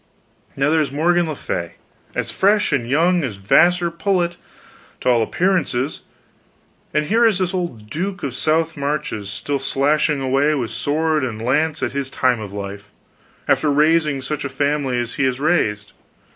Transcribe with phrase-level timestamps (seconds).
[0.55, 1.73] Now there's Morgan le Fay,
[2.15, 4.35] as fresh and young as a Vassar pullet,
[5.01, 6.01] to all appearances,
[6.91, 11.23] and here is this old duke of the South Marches still slashing away with sword
[11.23, 12.89] and lance at his time of life,
[13.47, 15.91] after raising such a family as he has raised.